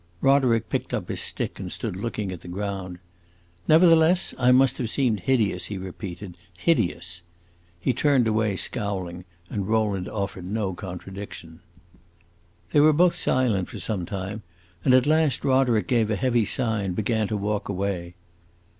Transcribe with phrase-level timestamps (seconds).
[0.19, 2.97] Roderick picked up his stick and stood looking at the ground.
[3.67, 7.21] "Nevertheless, I must have seemed hideous," he repeated "hideous."
[7.79, 11.59] He turned away, scowling, and Rowland offered no contradiction.
[12.71, 14.41] They were both silent for some time,
[14.83, 18.15] and at last Roderick gave a heavy sigh and began to walk away.